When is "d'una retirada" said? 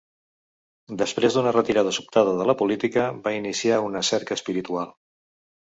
1.37-1.93